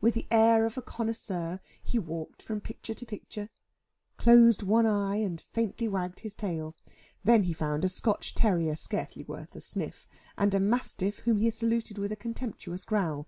With 0.00 0.14
the 0.14 0.26
air 0.30 0.64
of 0.64 0.78
a 0.78 0.80
connoisseur 0.80 1.60
he 1.84 1.98
walked 1.98 2.40
from 2.40 2.62
picture 2.62 2.94
to 2.94 3.04
picture, 3.04 3.50
closed 4.16 4.62
one 4.62 4.86
eye, 4.86 5.16
and 5.16 5.38
faintly 5.38 5.86
wagged 5.86 6.20
his 6.20 6.34
tail. 6.34 6.74
Then 7.24 7.42
he 7.42 7.52
found 7.52 7.84
a 7.84 7.90
Scotch 7.90 8.34
terrier 8.34 8.74
scarcely 8.74 9.24
worth 9.24 9.54
a 9.54 9.60
sniff, 9.60 10.08
and 10.38 10.54
a 10.54 10.60
mastiff 10.60 11.18
whom 11.26 11.36
he 11.36 11.50
saluted 11.50 11.98
with 11.98 12.10
a 12.10 12.16
contemptuous 12.16 12.86
growl. 12.86 13.26